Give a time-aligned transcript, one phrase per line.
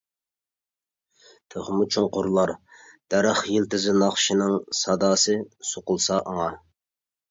[1.55, 2.55] تېخىمۇ چوڭقۇرلار
[3.17, 5.41] دەرەخ يىلتىزى ناخشىنىڭ ساداسى
[5.75, 6.55] سوقۇلسا ئاڭا.